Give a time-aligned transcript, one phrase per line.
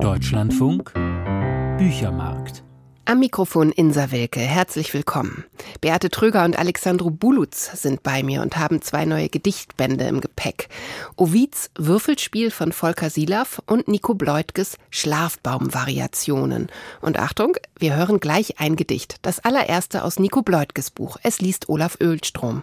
[0.00, 0.92] Deutschlandfunk
[1.78, 2.64] Büchermarkt.
[3.04, 5.44] Am Mikrofon Insa Welke, herzlich willkommen.
[5.80, 10.68] Beate Tröger und Alexandru Bulutz sind bei mir und haben zwei neue Gedichtbände im Gepäck.
[11.16, 16.68] Ovids Würfelspiel von Volker Silav und Nico Bleutges Schlafbaumvariationen.
[17.00, 21.16] Und Achtung, wir hören gleich ein Gedicht, das allererste aus Nico Bleutges Buch.
[21.22, 22.62] Es liest Olaf Ölstrom.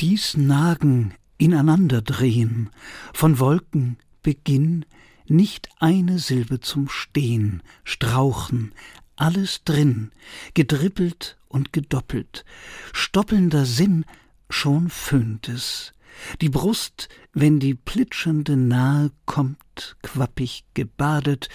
[0.00, 2.70] Dies Nagen, ineinanderdrehen,
[3.12, 4.84] von Wolken Beginn,
[5.30, 8.72] nicht eine Silbe zum Stehen, Strauchen,
[9.16, 10.12] alles drin,
[10.54, 12.44] gedribbelt und gedoppelt,
[12.92, 14.04] stoppelnder Sinn,
[14.50, 15.92] schon föhnt es.
[16.40, 21.48] Die Brust, wenn die plitschernde nahe kommt, quappig gebadet,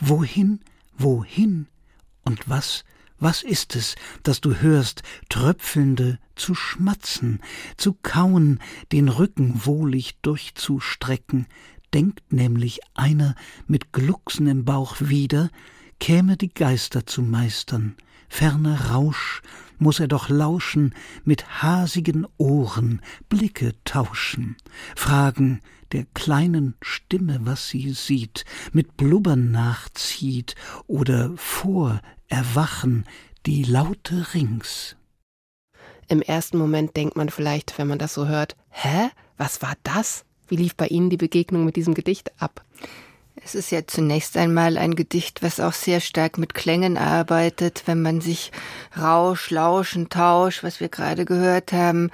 [0.00, 0.60] wohin,
[0.96, 1.66] wohin
[2.24, 2.84] und was,
[3.20, 7.40] was ist es, das du hörst, tröpfelnde zu schmatzen,
[7.76, 8.60] zu kauen,
[8.92, 11.46] den Rücken wohlig durchzustrecken,
[11.94, 13.34] denkt nämlich einer
[13.66, 15.50] mit Glucksen im Bauch wieder,
[16.00, 17.96] käme die Geister zu meistern,
[18.28, 19.42] ferner Rausch
[19.78, 24.56] muss er doch lauschen, mit hasigen Ohren Blicke tauschen,
[24.96, 25.60] fragen
[25.92, 30.54] der kleinen Stimme, was sie sieht, mit Blubbern nachzieht
[30.86, 33.04] oder vor erwachen
[33.46, 34.96] die Laute rings.
[36.08, 39.10] Im ersten Moment denkt man vielleicht, wenn man das so hört, hä?
[39.36, 40.24] Was war das?
[40.48, 42.64] Wie lief bei Ihnen die Begegnung mit diesem Gedicht ab?
[43.44, 48.02] Es ist ja zunächst einmal ein Gedicht, was auch sehr stark mit Klängen arbeitet, wenn
[48.02, 48.50] man sich
[49.00, 52.10] Rausch, Lauschen, Tausch, was wir gerade gehört haben,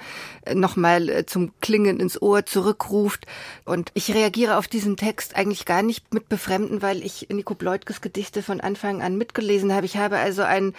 [0.53, 3.25] nochmal äh, zum Klingen ins Ohr zurückruft.
[3.65, 8.01] Und ich reagiere auf diesen Text eigentlich gar nicht mit Befremden, weil ich Nico Bleutges
[8.01, 9.85] Gedichte von Anfang an mitgelesen habe.
[9.85, 10.73] Ich habe also ein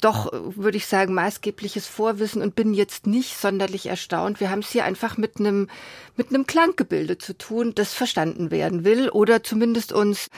[0.00, 4.40] doch, würde ich sagen, maßgebliches Vorwissen und bin jetzt nicht sonderlich erstaunt.
[4.40, 5.68] Wir haben es hier einfach mit einem,
[6.16, 10.28] mit einem Klanggebilde zu tun, das verstanden werden will oder zumindest uns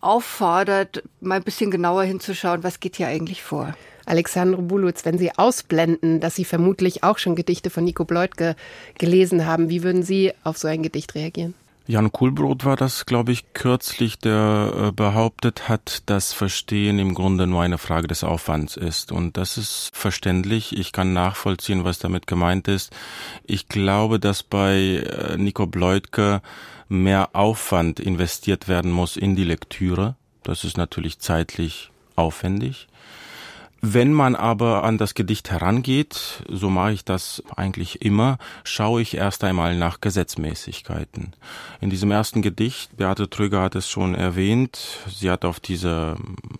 [0.00, 3.74] auffordert, mal ein bisschen genauer hinzuschauen, was geht hier eigentlich vor.
[4.06, 8.54] Alexandre Bulutz, wenn Sie ausblenden, dass Sie vermutlich auch schon Gedichte von Nico Bleutke
[8.98, 11.54] gelesen haben, wie würden Sie auf so ein Gedicht reagieren?
[11.86, 17.46] Jan Kuhlbrot war das, glaube ich, kürzlich, der äh, behauptet hat, dass Verstehen im Grunde
[17.46, 19.12] nur eine Frage des Aufwands ist.
[19.12, 20.78] Und das ist verständlich.
[20.78, 22.90] Ich kann nachvollziehen, was damit gemeint ist.
[23.44, 26.40] Ich glaube, dass bei äh, Nico Bleutke
[26.88, 30.16] mehr Aufwand investiert werden muss in die Lektüre.
[30.42, 32.88] Das ist natürlich zeitlich aufwendig.
[33.86, 39.14] Wenn man aber an das Gedicht herangeht, so mache ich das eigentlich immer, schaue ich
[39.14, 41.34] erst einmal nach Gesetzmäßigkeiten.
[41.82, 46.16] In diesem ersten Gedicht, Beate Trüger hat es schon erwähnt, sie hat auf diese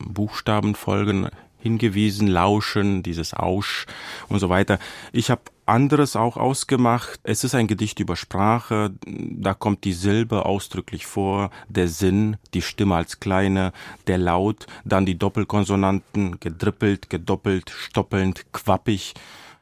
[0.06, 1.30] Buchstabenfolgen
[1.64, 3.86] hingewiesen, lauschen, dieses Ausch
[4.28, 4.78] und so weiter.
[5.12, 7.19] Ich habe anderes auch ausgemacht.
[7.22, 12.60] Es ist ein Gedicht über Sprache, da kommt die Silbe ausdrücklich vor, der Sinn, die
[12.60, 13.72] Stimme als kleine,
[14.06, 19.14] der Laut, dann die Doppelkonsonanten, gedrippelt, gedoppelt, stoppelnd, quappig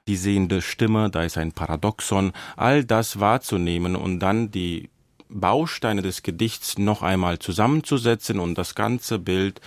[0.08, 4.90] die sehende Stimme, da ist ein Paradoxon, all das wahrzunehmen und dann die
[5.32, 9.60] Bausteine des Gedichts noch einmal zusammenzusetzen und das ganze Bild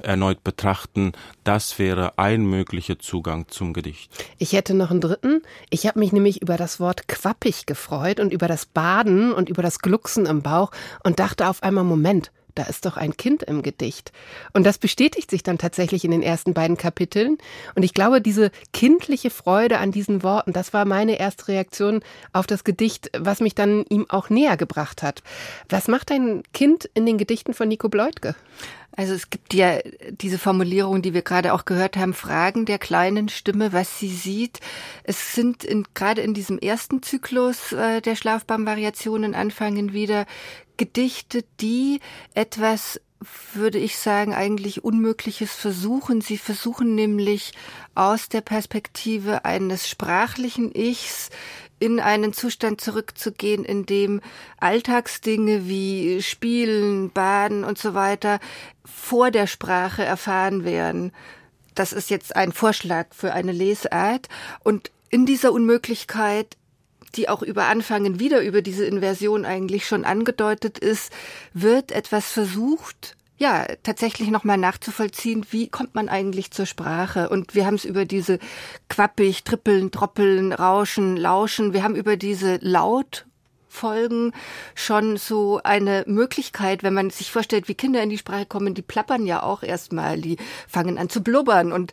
[0.00, 1.12] erneut betrachten,
[1.44, 4.10] das wäre ein möglicher Zugang zum Gedicht.
[4.38, 5.42] Ich hätte noch einen dritten.
[5.70, 9.62] Ich habe mich nämlich über das Wort quappig gefreut und über das Baden und über
[9.62, 10.70] das Glucksen im Bauch
[11.02, 14.12] und dachte auf einmal, Moment, da ist doch ein Kind im Gedicht.
[14.52, 17.38] Und das bestätigt sich dann tatsächlich in den ersten beiden Kapiteln.
[17.74, 22.46] Und ich glaube, diese kindliche Freude an diesen Worten, das war meine erste Reaktion auf
[22.46, 25.22] das Gedicht, was mich dann ihm auch näher gebracht hat.
[25.68, 28.34] Was macht ein Kind in den Gedichten von Nico Bleutke?
[28.92, 29.78] Also es gibt ja
[30.10, 34.58] diese Formulierung, die wir gerade auch gehört haben, Fragen der kleinen Stimme, was sie sieht.
[35.04, 40.26] Es sind in, gerade in diesem ersten Zyklus äh, der Schlafbaumvariationen anfangen wieder
[40.76, 42.00] Gedichte, die
[42.34, 43.00] etwas
[43.52, 46.20] würde ich sagen, eigentlich Unmögliches versuchen.
[46.20, 47.52] Sie versuchen nämlich
[47.94, 51.30] aus der Perspektive eines sprachlichen Ichs
[51.78, 54.20] in einen Zustand zurückzugehen, in dem
[54.58, 58.40] Alltagsdinge wie Spielen, Baden und so weiter
[58.84, 61.12] vor der Sprache erfahren werden.
[61.74, 64.28] Das ist jetzt ein Vorschlag für eine Lesart.
[64.64, 66.56] Und in dieser Unmöglichkeit
[67.14, 71.12] die auch über Anfangen wieder über diese Inversion eigentlich schon angedeutet ist,
[71.52, 77.28] wird etwas versucht, ja, tatsächlich nochmal nachzuvollziehen, wie kommt man eigentlich zur Sprache?
[77.28, 78.40] Und wir haben es über diese
[78.88, 83.24] quappig, trippeln, troppeln, rauschen, lauschen, wir haben über diese Laut
[83.70, 84.32] Folgen
[84.74, 88.82] schon so eine Möglichkeit, wenn man sich vorstellt, wie Kinder in die Sprache kommen, die
[88.82, 91.92] plappern ja auch erstmal, die fangen an zu blubbern und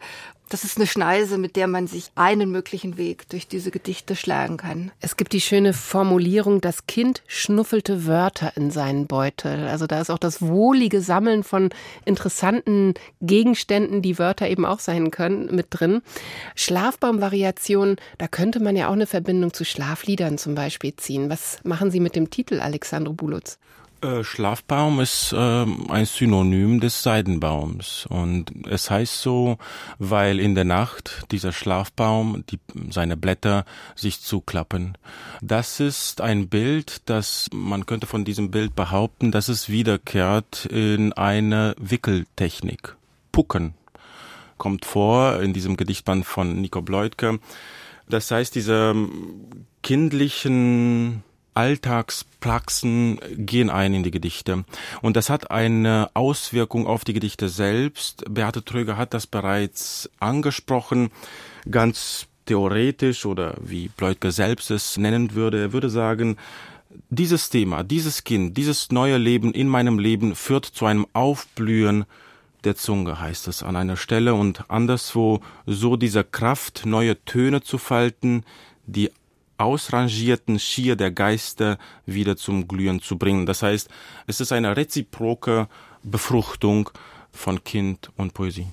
[0.50, 4.58] Das ist eine Schneise, mit der man sich einen möglichen Weg durch diese Gedichte schlagen
[4.58, 4.92] kann.
[5.02, 9.68] Es gibt die schöne Formulierung, das Kind schnuffelte Wörter in seinen Beutel.
[9.68, 11.70] Also da ist auch das wohlige Sammeln von
[12.06, 16.02] interessanten Gegenständen, die Wörter eben auch sein können, mit drin.
[16.56, 21.30] Schlafbaumvariationen, da könnte man ja auch eine Verbindung zu Schlafliedern zum Beispiel ziehen.
[21.32, 23.58] Was machen Sie mit dem Titel, Alexandro Bulutz?
[24.02, 29.58] Äh, Schlafbaum ist äh, ein Synonym des Seidenbaums und es heißt so,
[30.00, 32.60] weil in der Nacht dieser Schlafbaum die,
[32.90, 33.66] seine Blätter
[33.96, 34.98] sich zuklappen.
[35.42, 41.14] Das ist ein Bild, das man könnte von diesem Bild behaupten, dass es wiederkehrt in
[41.14, 42.96] eine Wickeltechnik.
[43.32, 43.74] Pucken
[44.58, 47.40] kommt vor in diesem Gedichtband von Nico Bleutke.
[48.08, 48.94] Das heißt, diese
[49.82, 51.24] kindlichen
[51.56, 54.66] Alltagspraxen gehen ein in die Gedichte.
[55.02, 58.24] Und das hat eine Auswirkung auf die Gedichte selbst.
[58.30, 61.10] Beate Tröger hat das bereits angesprochen,
[61.69, 65.60] ganz theoretisch oder wie Pleutke selbst es nennen würde.
[65.60, 66.38] Er würde sagen,
[67.10, 72.06] dieses Thema, dieses Kind, dieses neue Leben in meinem Leben führt zu einem Aufblühen
[72.63, 77.78] der Zunge, heißt es an einer Stelle und anderswo so dieser Kraft, neue Töne zu
[77.78, 78.44] falten,
[78.88, 79.12] die
[79.57, 83.46] ausrangierten Schier der Geister wieder zum Glühen zu bringen.
[83.46, 83.90] Das heißt,
[84.28, 85.68] es ist eine reziproke
[86.04, 86.90] Befruchtung
[87.31, 88.68] von Kind und Poesie.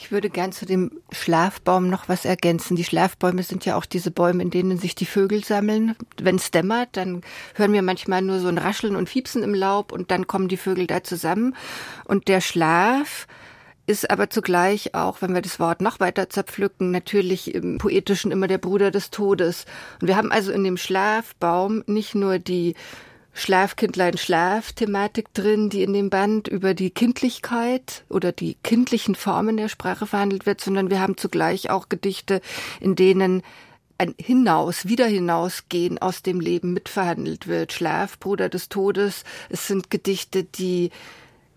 [0.00, 2.76] Ich würde gern zu dem Schlafbaum noch was ergänzen.
[2.76, 5.96] Die Schlafbäume sind ja auch diese Bäume, in denen sich die Vögel sammeln.
[6.22, 7.22] Wenn es dämmert, dann
[7.54, 10.56] hören wir manchmal nur so ein Rascheln und Fiepsen im Laub und dann kommen die
[10.56, 11.56] Vögel da zusammen.
[12.04, 13.26] Und der Schlaf,
[13.88, 18.46] ist aber zugleich auch, wenn wir das Wort noch weiter zerpflücken, natürlich im Poetischen immer
[18.46, 19.64] der Bruder des Todes.
[20.00, 22.74] Und wir haben also in dem Schlafbaum nicht nur die
[23.32, 29.68] Schlafkindlein Schlaf-Thematik drin, die in dem Band über die Kindlichkeit oder die kindlichen Formen der
[29.68, 32.42] Sprache verhandelt wird, sondern wir haben zugleich auch Gedichte,
[32.80, 33.42] in denen
[33.96, 37.72] ein Hinaus, wieder hinausgehen aus dem Leben mitverhandelt wird.
[37.72, 39.24] Schlaf, Bruder des Todes.
[39.48, 40.90] Es sind Gedichte, die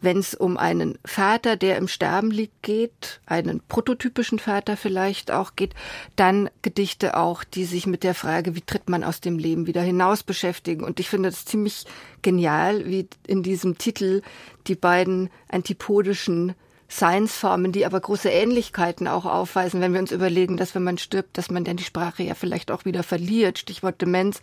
[0.01, 5.55] wenn es um einen Vater, der im Sterben liegt, geht, einen prototypischen Vater vielleicht auch
[5.55, 5.73] geht,
[6.15, 9.81] dann Gedichte auch, die sich mit der Frage, wie tritt man aus dem Leben wieder
[9.81, 10.83] hinaus beschäftigen.
[10.83, 11.85] Und ich finde es ziemlich
[12.21, 14.21] genial, wie in diesem Titel
[14.67, 16.55] die beiden antipodischen
[16.91, 21.37] Science-Formen, die aber große Ähnlichkeiten auch aufweisen, wenn wir uns überlegen, dass wenn man stirbt,
[21.37, 24.41] dass man dann die Sprache ja vielleicht auch wieder verliert, Stichwort Demenz,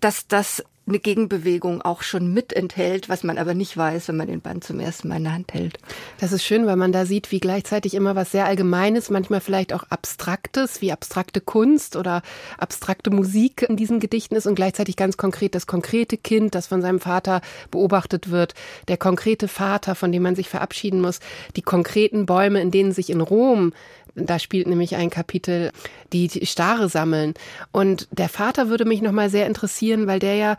[0.00, 4.26] dass das eine Gegenbewegung auch schon mit enthält, was man aber nicht weiß, wenn man
[4.26, 5.78] den Band zum ersten Mal in der Hand hält.
[6.20, 9.72] Das ist schön, weil man da sieht, wie gleichzeitig immer was sehr Allgemeines, manchmal vielleicht
[9.72, 12.22] auch Abstraktes, wie abstrakte Kunst oder
[12.58, 16.82] abstrakte Musik in diesen Gedichten ist und gleichzeitig ganz konkret das konkrete Kind, das von
[16.82, 17.40] seinem Vater
[17.70, 18.54] beobachtet wird,
[18.88, 21.20] der konkrete Vater, von dem man sich verabschieden muss,
[21.56, 23.72] die konkreten Bäume, in denen sich in Rom
[24.14, 25.70] da spielt nämlich ein Kapitel,
[26.12, 27.34] die, Stare sammeln.
[27.72, 30.56] Und der Vater würde mich nochmal sehr interessieren, weil der ja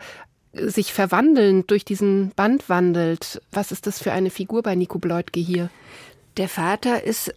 [0.52, 3.40] sich verwandelnd durch diesen Band wandelt.
[3.52, 5.70] Was ist das für eine Figur bei Nico Bleutke hier?
[6.36, 7.34] Der Vater ist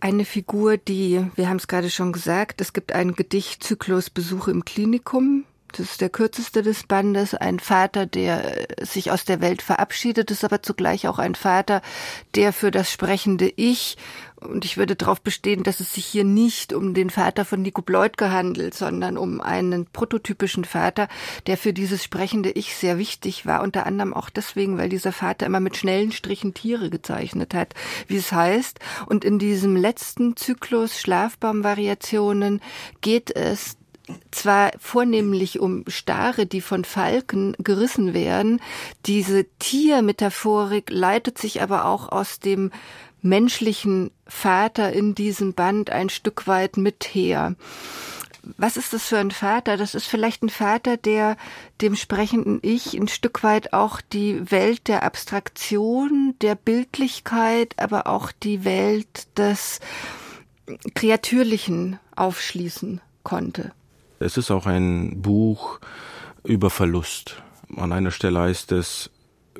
[0.00, 4.64] eine Figur, die, wir haben es gerade schon gesagt, es gibt einen Gedichtzyklus Besuche im
[4.64, 5.44] Klinikum.
[5.72, 7.34] Das ist der kürzeste des Bandes.
[7.34, 11.82] Ein Vater, der sich aus der Welt verabschiedet, ist aber zugleich auch ein Vater,
[12.34, 13.96] der für das sprechende Ich
[14.40, 17.82] und ich würde darauf bestehen, dass es sich hier nicht um den Vater von Nico
[17.82, 21.08] Bleutke handelt, sondern um einen prototypischen Vater,
[21.46, 23.62] der für dieses sprechende Ich sehr wichtig war.
[23.62, 27.74] Unter anderem auch deswegen, weil dieser Vater immer mit schnellen Strichen Tiere gezeichnet hat,
[28.06, 28.78] wie es heißt.
[29.06, 32.60] Und in diesem letzten Zyklus Schlafbaumvariationen
[33.00, 33.76] geht es
[34.30, 38.60] zwar vornehmlich um Stare, die von Falken gerissen werden.
[39.06, 42.70] Diese Tiermetaphorik leitet sich aber auch aus dem
[43.22, 47.54] menschlichen Vater in diesem Band ein Stück weit mit her.
[48.56, 49.76] Was ist das für ein Vater?
[49.76, 51.36] Das ist vielleicht ein Vater, der
[51.80, 58.32] dem sprechenden Ich ein Stück weit auch die Welt der Abstraktion, der Bildlichkeit, aber auch
[58.32, 59.80] die Welt des
[60.94, 63.72] Kreatürlichen aufschließen konnte.
[64.20, 65.80] Es ist auch ein Buch
[66.44, 67.42] über Verlust.
[67.76, 69.10] An einer Stelle heißt es,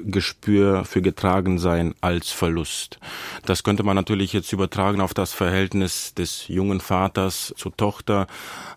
[0.05, 3.01] Gespür für Getragensein als Verlust.
[3.45, 8.29] Das könnte man natürlich jetzt übertragen auf das Verhältnis des jungen Vaters zur Tochter,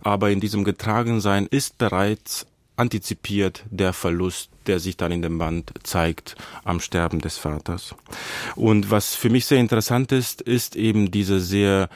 [0.02, 5.72] aber in diesem Getragensein ist bereits antizipiert der Verlust, der sich dann in dem Band
[5.84, 7.94] zeigt am Sterben des Vaters.
[8.56, 11.90] Und was für mich sehr interessant ist, ist eben diese sehr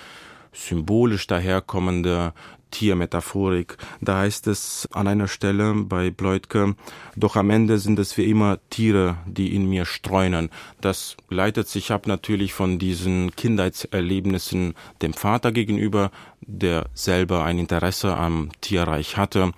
[0.53, 2.33] symbolisch daherkommende
[2.75, 3.77] Tiermetaphorik.
[4.01, 6.75] Da heißt es an einer Stelle bei Bleutke,
[7.15, 10.49] doch am Ende sind es wie immer Tiere, die in mir streunen.
[10.81, 16.11] Das leitet sich ab natürlich von diesen Kindheitserlebnissen dem Vater gegenüber,
[16.47, 19.51] der selber ein Interesse am Tierreich hatte.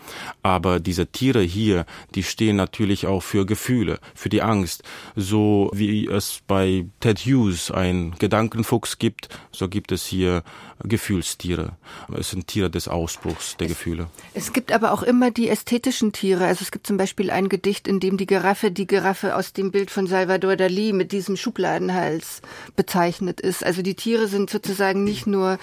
[0.44, 4.84] Aber diese Tiere hier, die stehen natürlich auch für Gefühle, für die Angst.
[5.15, 10.44] So wie es bei Ted Hughes ein Gedankenfuchs gibt, so gibt es hier
[10.84, 11.74] Gefühlstiere.
[12.15, 14.08] Es sind Tiere des Ausbruchs der Gefühle.
[14.34, 16.46] Es gibt aber auch immer die ästhetischen Tiere.
[16.46, 19.72] Also es gibt zum Beispiel ein Gedicht, in dem die Giraffe, die Giraffe aus dem
[19.72, 22.41] Bild von Salvador Dali mit diesem Schubladenhals
[22.75, 23.65] bezeichnet ist.
[23.65, 25.58] Also die Tiere sind sozusagen nicht nur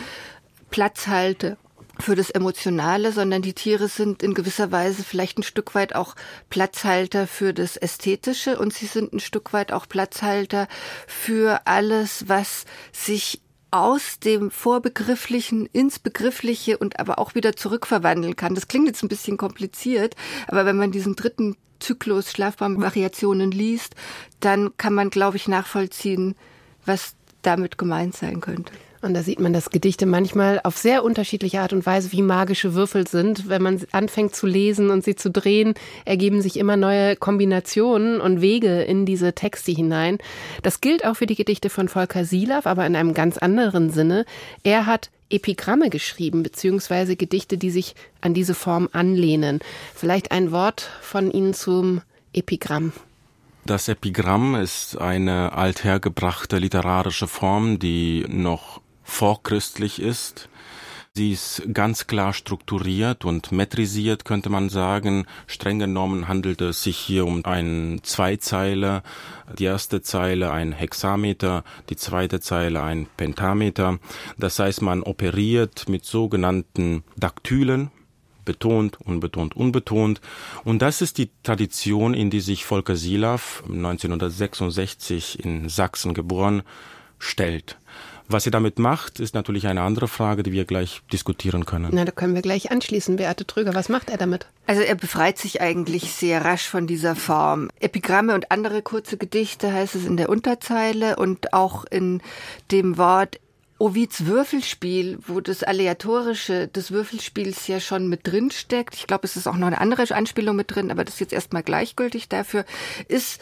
[0.75, 1.57] Platzhalte
[2.01, 6.17] für das Emotionale, sondern die Tiere sind in gewisser Weise vielleicht ein Stück weit auch
[6.51, 10.67] Platzhalter für das Ästhetische und sie sind ein Stück weit auch Platzhalter
[11.07, 13.41] für alles, was sich
[13.71, 18.57] aus dem Vorbegrifflichen ins Begriffliche und aber auch wieder zurückverwandeln kann.
[18.57, 20.17] Das klingt jetzt ein bisschen kompliziert,
[20.49, 23.95] aber wenn man diesen dritten Zyklus Schlafbaumvariationen liest,
[24.41, 26.35] dann kann man, glaube ich, nachvollziehen,
[26.85, 28.73] was damit gemeint sein könnte.
[29.05, 32.73] Und da sieht man, dass Gedichte manchmal auf sehr unterschiedliche Art und Weise wie magische
[32.73, 33.51] Würfel sind.
[33.51, 35.75] Wenn man anfängt zu lesen und sie zu drehen,
[36.07, 40.17] ergeben sich immer neue Kombinationen und Wege in diese Texte hinein.
[40.63, 44.25] Das gilt auch für die Gedichte von Volker Silav, aber in einem ganz anderen Sinne.
[44.63, 49.61] Er hat Epigramme geschrieben, beziehungsweise Gedichte, die sich an diese Form anlehnen.
[49.95, 52.01] Vielleicht ein Wort von Ihnen zum
[52.33, 52.93] Epigramm.
[53.67, 60.49] Das Epigramm ist eine althergebrachte literarische Form, die noch vorchristlich ist.
[61.17, 65.27] Sie ist ganz klar strukturiert und metrisiert, könnte man sagen.
[65.47, 69.05] Streng genommen handelt es sich hier um einen Zweizeiler.
[69.57, 74.01] Die erste Zeile ein Hexameter, die zweite Zeile ein Pentameter.
[74.39, 77.93] Das heißt, man operiert mit sogenannten Daktylen,
[78.45, 80.21] betont, unbetont, unbetont.
[80.65, 86.65] Und das ist die Tradition, in die sich Volker Silav 1966 in Sachsen geboren
[87.21, 87.79] stellt.
[88.27, 91.91] Was sie damit macht, ist natürlich eine andere Frage, die wir gleich diskutieren können.
[91.93, 93.17] Na, da können wir gleich anschließen.
[93.17, 94.47] Beate Trüger, was macht er damit?
[94.67, 97.71] Also er befreit sich eigentlich sehr rasch von dieser Form.
[97.81, 102.23] Epigramme und andere kurze Gedichte heißt es in der Unterzeile und auch in
[102.71, 103.41] dem Wort
[103.79, 108.95] Ovids Würfelspiel, wo das Aleatorische des Würfelspiels ja schon mit drin steckt.
[108.95, 111.33] Ich glaube, es ist auch noch eine andere Anspielung mit drin, aber das ist jetzt
[111.33, 112.65] erstmal gleichgültig dafür,
[113.09, 113.41] ist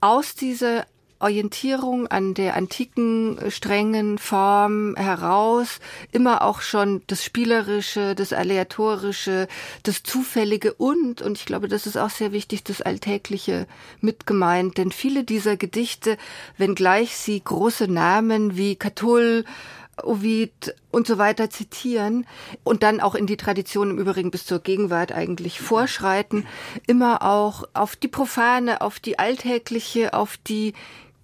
[0.00, 0.86] aus dieser
[1.20, 5.80] Orientierung an der antiken strengen Form heraus
[6.12, 9.48] immer auch schon das Spielerische, das Aleatorische,
[9.82, 13.66] das Zufällige und, und ich glaube, das ist auch sehr wichtig, das Alltägliche
[14.00, 14.78] mit gemeint.
[14.78, 16.18] Denn viele dieser Gedichte,
[16.56, 19.44] wenngleich sie große Namen wie Catull,
[20.04, 22.26] Ovid und so weiter zitieren
[22.64, 26.46] und dann auch in die Tradition im Übrigen bis zur Gegenwart eigentlich vorschreiten,
[26.86, 30.74] immer auch auf die profane, auf die alltägliche, auf die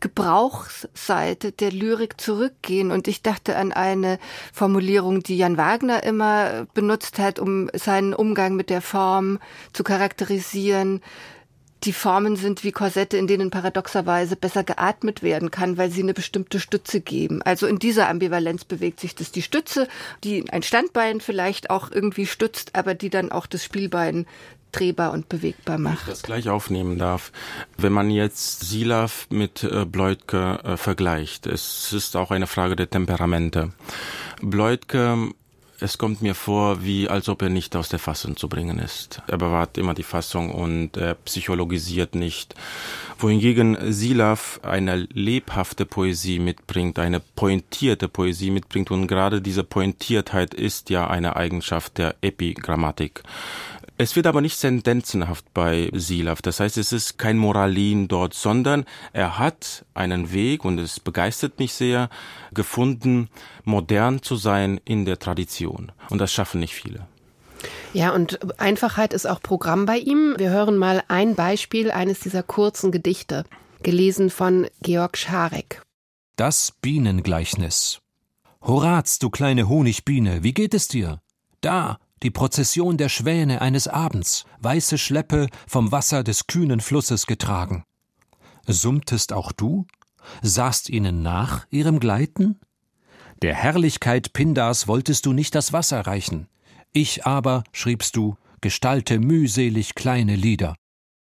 [0.04, 2.90] Gebrauchsseite der Lyrik zurückgehen.
[2.90, 4.18] Und ich dachte an eine
[4.52, 9.38] Formulierung, die Jan Wagner immer benutzt hat, um seinen Umgang mit der Form
[9.72, 11.00] zu charakterisieren.
[11.84, 16.12] Die Formen sind wie Korsette, in denen paradoxerweise besser geatmet werden kann, weil sie eine
[16.12, 17.40] bestimmte Stütze geben.
[17.40, 19.88] Also in dieser Ambivalenz bewegt sich das die Stütze,
[20.22, 24.26] die ein Standbein vielleicht auch irgendwie stützt, aber die dann auch das Spielbein
[24.78, 26.06] drehbar und bewegbar macht.
[26.06, 27.32] Wenn ich das gleich aufnehmen darf.
[27.76, 32.90] Wenn man jetzt Silav mit äh, Bleutke äh, vergleicht, es ist auch eine Frage der
[32.90, 33.72] Temperamente.
[34.40, 35.30] Bleutke
[35.80, 39.20] es kommt mir vor, wie als ob er nicht aus der Fassung zu bringen ist.
[39.26, 42.54] Er bewahrt immer die Fassung und er psychologisiert nicht.
[43.18, 50.90] Wohingegen Silav eine lebhafte Poesie mitbringt, eine pointierte Poesie mitbringt und gerade diese Pointiertheit ist
[50.90, 53.22] ja eine Eigenschaft der Epigrammatik.
[53.96, 56.42] Es wird aber nicht sentenzenhaft bei Silav.
[56.42, 61.60] Das heißt, es ist kein Moralin dort, sondern er hat einen Weg, und es begeistert
[61.60, 62.08] mich sehr,
[62.52, 63.28] gefunden,
[63.62, 65.92] modern zu sein in der Tradition.
[66.10, 67.06] Und das schaffen nicht viele.
[67.92, 70.34] Ja, und Einfachheit ist auch Programm bei ihm.
[70.38, 73.44] Wir hören mal ein Beispiel eines dieser kurzen Gedichte,
[73.84, 75.82] gelesen von Georg Scharek.
[76.34, 78.00] Das Bienengleichnis.
[78.60, 81.20] Horaz, du kleine Honigbiene, wie geht es dir?
[81.60, 87.84] Da, die Prozession der Schwäne eines Abends, weiße Schleppe vom Wasser des kühnen Flusses getragen.
[88.66, 89.86] Summtest auch du?
[90.42, 92.58] Sahst ihnen nach ihrem Gleiten?
[93.42, 96.48] Der Herrlichkeit Pindars wolltest du nicht das Wasser reichen.
[96.94, 100.76] Ich aber, schriebst du, gestalte mühselig kleine Lieder.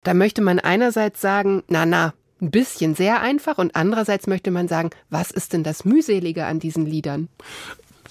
[0.02, 4.66] Da möchte man einerseits sagen, na na, ein bisschen sehr einfach und andererseits möchte man
[4.66, 7.28] sagen, was ist denn das mühselige an diesen Liedern?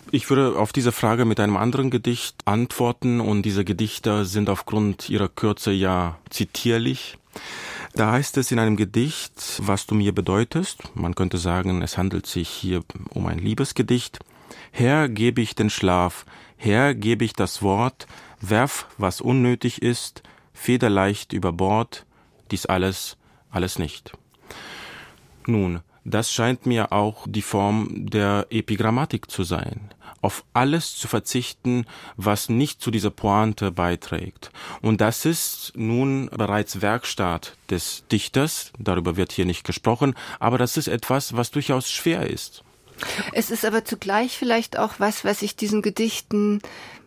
[0.09, 5.09] Ich würde auf diese Frage mit einem anderen Gedicht antworten und diese Gedichte sind aufgrund
[5.09, 7.17] ihrer Kürze ja zitierlich.
[7.93, 10.95] Da heißt es in einem Gedicht, was du mir bedeutest.
[10.95, 14.19] Man könnte sagen, es handelt sich hier um ein Liebesgedicht.
[14.71, 18.07] Herr gebe ich den Schlaf, Herr gebe ich das Wort,
[18.39, 20.23] werf, was unnötig ist,
[20.53, 22.05] federleicht über Bord,
[22.51, 23.17] dies alles,
[23.51, 24.13] alles nicht.
[25.45, 31.85] Nun, das scheint mir auch die Form der Epigrammatik zu sein auf alles zu verzichten,
[32.15, 34.51] was nicht zu dieser Pointe beiträgt.
[34.81, 40.75] Und das ist nun bereits Werkstatt des Dichters, darüber wird hier nicht gesprochen, aber das
[40.77, 42.63] ist etwas, was durchaus schwer ist.
[43.31, 46.61] Es ist aber zugleich vielleicht auch was, was ich diesen Gedichten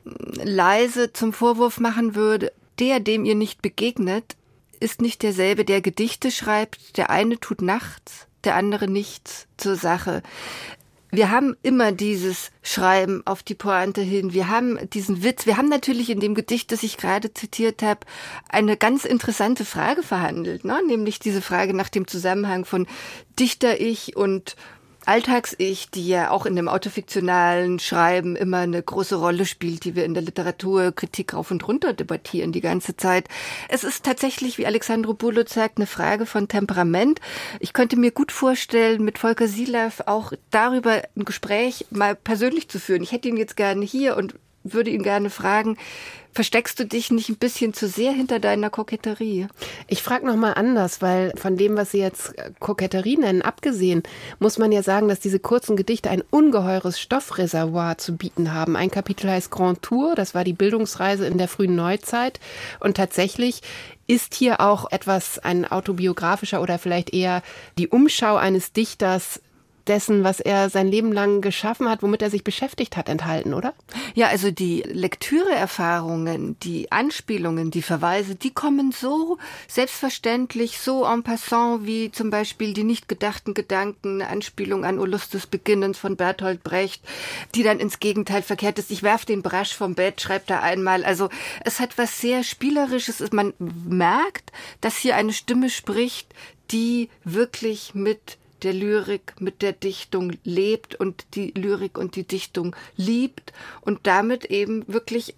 [0.04, 2.52] leise zum Vorwurf machen würde.
[2.78, 4.36] Der, dem ihr nicht begegnet,
[4.78, 6.96] ist nicht derselbe, der Gedichte schreibt.
[6.96, 10.22] Der eine tut nachts, der andere nichts zur Sache
[11.12, 14.32] wir haben immer dieses Schreiben auf die Pointe hin.
[14.32, 15.46] Wir haben diesen Witz.
[15.46, 18.00] Wir haben natürlich in dem Gedicht, das ich gerade zitiert habe,
[18.48, 20.80] eine ganz interessante Frage verhandelt, ne?
[20.86, 22.86] nämlich diese Frage nach dem Zusammenhang von
[23.38, 24.56] Dichter-Ich und
[25.06, 30.04] Alltags-Ich, die ja auch in dem autofiktionalen Schreiben immer eine große Rolle spielt, die wir
[30.04, 33.28] in der Literaturkritik rauf und runter debattieren die ganze Zeit.
[33.68, 37.20] Es ist tatsächlich, wie Alexandro Bulo sagt, eine Frage von Temperament.
[37.58, 42.78] Ich könnte mir gut vorstellen, mit Volker Silav auch darüber ein Gespräch mal persönlich zu
[42.78, 43.02] führen.
[43.02, 45.76] Ich hätte ihn jetzt gerne hier und würde ihn gerne fragen,
[46.32, 49.48] versteckst du dich nicht ein bisschen zu sehr hinter deiner Koketterie?
[49.88, 54.02] Ich frage noch mal anders, weil von dem, was Sie jetzt äh, Koketterie nennen, abgesehen,
[54.38, 58.76] muss man ja sagen, dass diese kurzen Gedichte ein ungeheures Stoffreservoir zu bieten haben.
[58.76, 62.40] Ein Kapitel heißt Grand Tour, das war die Bildungsreise in der frühen Neuzeit
[62.80, 63.62] und tatsächlich
[64.06, 67.42] ist hier auch etwas ein autobiografischer oder vielleicht eher
[67.78, 69.40] die Umschau eines Dichters
[69.86, 73.74] dessen, was er sein Leben lang geschaffen hat, womit er sich beschäftigt hat, enthalten, oder?
[74.14, 81.86] Ja, also die Lektüreerfahrungen, die Anspielungen, die Verweise, die kommen so selbstverständlich, so en passant,
[81.86, 87.02] wie zum Beispiel die nicht gedachten Gedanken, Anspielung an Ulust des Beginnens von Bertolt Brecht,
[87.54, 88.90] die dann ins Gegenteil verkehrt ist.
[88.90, 91.04] Ich werf den Brasch vom Bett, schreibt er einmal.
[91.04, 91.28] Also
[91.64, 93.20] es hat was sehr Spielerisches.
[93.32, 96.34] Man merkt, dass hier eine Stimme spricht,
[96.70, 102.76] die wirklich mit der Lyrik mit der Dichtung lebt und die Lyrik und die Dichtung
[102.96, 105.34] liebt und damit eben wirklich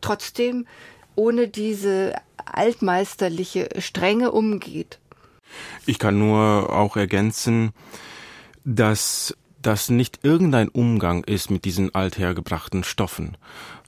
[0.00, 0.66] trotzdem
[1.14, 4.98] ohne diese altmeisterliche Strenge umgeht.
[5.86, 7.72] Ich kann nur auch ergänzen,
[8.64, 13.36] dass das nicht irgendein Umgang ist mit diesen althergebrachten Stoffen.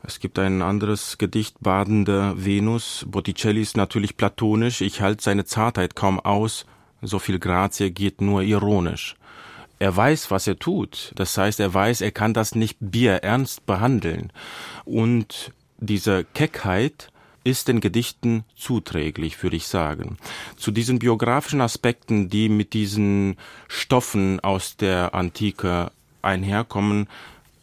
[0.03, 3.05] Es gibt ein anderes Gedicht, Badende Venus.
[3.09, 4.81] Botticelli ist natürlich platonisch.
[4.81, 6.67] Ich halte seine Zartheit kaum aus
[7.03, 9.17] so viel Grazie geht nur ironisch.
[9.79, 11.13] Er weiß, was er tut.
[11.15, 14.33] Das heißt, er weiß, er kann das nicht bierernst behandeln.
[14.85, 17.13] Und diese Keckheit
[17.45, 20.19] ist den Gedichten zuträglich, würde ich sagen.
[20.57, 23.37] Zu diesen biografischen Aspekten, die mit diesen
[23.69, 27.09] Stoffen aus der Antike einherkommen,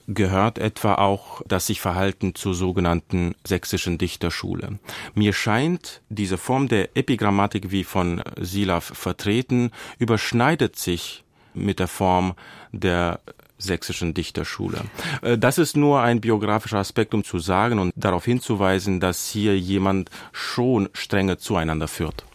[0.08, 4.80] gehört etwa auch das sich Verhalten zur sogenannten sächsischen Dichterschule.
[5.14, 12.36] Mir scheint, diese Form der Epigrammatik, wie von Silav vertreten, überschneidet sich mit der Form
[12.72, 13.20] der
[13.58, 14.82] sächsischen Dichterschule.
[15.22, 19.58] Äh, das ist nur ein biografischer Aspekt, um zu sagen und darauf hinzuweisen, dass hier
[19.58, 22.26] jemand schon strenge zueinander führt.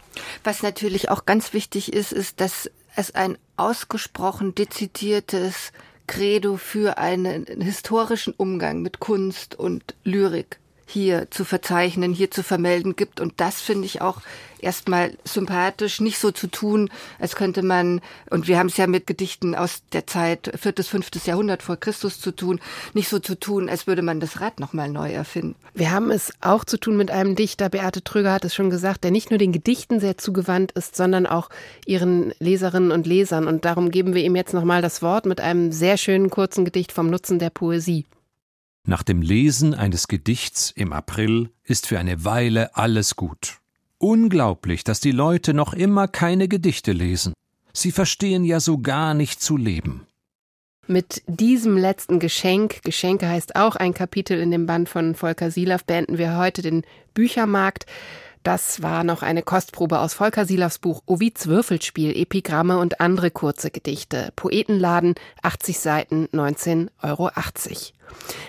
[0.43, 5.71] Was natürlich auch ganz wichtig ist, ist, dass es ein ausgesprochen dezidiertes
[6.11, 10.59] Credo für einen historischen Umgang mit Kunst und Lyrik
[10.91, 13.19] hier zu verzeichnen, hier zu vermelden gibt.
[13.19, 14.21] Und das finde ich auch
[14.61, 19.07] erstmal sympathisch, nicht so zu tun, als könnte man, und wir haben es ja mit
[19.07, 22.59] Gedichten aus der Zeit viertes, fünftes Jahrhundert vor Christus zu tun,
[22.93, 25.55] nicht so zu tun, als würde man das Rad nochmal neu erfinden.
[25.73, 29.03] Wir haben es auch zu tun mit einem Dichter, Beate Tröger hat es schon gesagt,
[29.03, 31.49] der nicht nur den Gedichten sehr zugewandt ist, sondern auch
[31.85, 33.47] ihren Leserinnen und Lesern.
[33.47, 36.91] Und darum geben wir ihm jetzt nochmal das Wort mit einem sehr schönen kurzen Gedicht
[36.91, 38.05] vom Nutzen der Poesie.
[38.87, 43.59] Nach dem Lesen eines Gedichts im April ist für eine Weile alles gut.
[43.99, 47.33] Unglaublich, dass die Leute noch immer keine Gedichte lesen.
[47.73, 50.07] Sie verstehen ja so gar nicht zu leben.
[50.87, 55.85] Mit diesem letzten Geschenk, Geschenke heißt auch ein Kapitel in dem Band von Volker Silav,
[55.85, 57.85] beenden wir heute den Büchermarkt.
[58.43, 63.69] Das war noch eine Kostprobe aus Volker Silavs Buch Ovids Würfelspiel, Epigramme und andere kurze
[63.69, 64.33] Gedichte.
[64.35, 65.13] Poetenladen,
[65.43, 67.29] 80 Seiten, 19,80 Euro.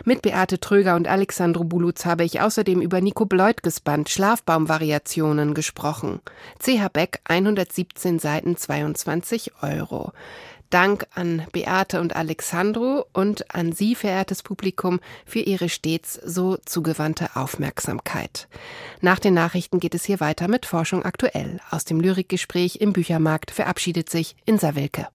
[0.04, 6.20] Mit Beate Tröger und Alexandro Bulutz habe ich außerdem über Nico Bleutges Band Schlafbaumvariationen gesprochen.
[6.58, 10.12] CH Beck, 117 Seiten, 22 Euro.
[10.72, 17.36] Dank an Beate und Alexandro und an Sie, verehrtes Publikum, für Ihre stets so zugewandte
[17.36, 18.48] Aufmerksamkeit.
[19.02, 21.60] Nach den Nachrichten geht es hier weiter mit Forschung aktuell.
[21.70, 25.08] Aus dem Lyrikgespräch im Büchermarkt verabschiedet sich Insa Wilke.